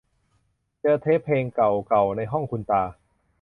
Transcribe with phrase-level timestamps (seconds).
[0.81, 2.83] เจอเทปเพลงเก่าเก่าในห้องคุณตา